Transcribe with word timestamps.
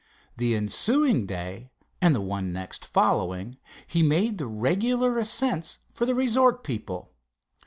The 0.35 0.55
ensuing 0.55 1.27
day 1.27 1.69
and 2.01 2.15
the 2.15 2.21
one 2.21 2.51
next 2.51 2.87
following 2.87 3.59
he 3.85 4.01
made 4.01 4.39
the 4.39 4.47
regular 4.47 5.19
ascents 5.19 5.77
for 5.91 6.07
the 6.07 6.15
resort 6.15 6.63
people. 6.63 7.13